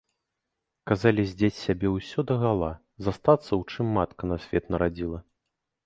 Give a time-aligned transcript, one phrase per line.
[0.91, 2.71] Казалі здзець з сябе ўсё дагала,
[3.09, 5.19] застацца у чым матка на свет нарадзіла.